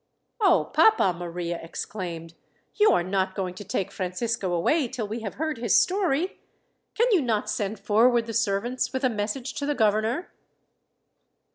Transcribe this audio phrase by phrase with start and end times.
[0.39, 2.33] "Oh, papa," Maria exclaimed,
[2.73, 6.39] "you are not going to take Francisco away till we have heard his story!
[6.95, 10.31] Can you not send forward the servants with a message to the governor?"